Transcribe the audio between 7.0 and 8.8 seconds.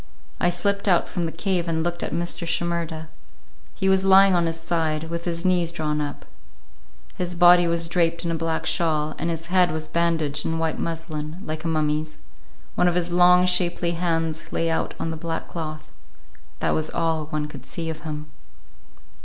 His body was draped in a black